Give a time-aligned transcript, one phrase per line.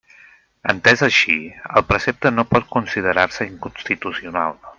[0.71, 1.35] Entès així,
[1.81, 4.61] el precepte no pot considerar-se inconstitucional.